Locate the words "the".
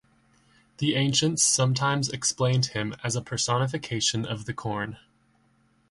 0.79-0.95, 4.45-4.53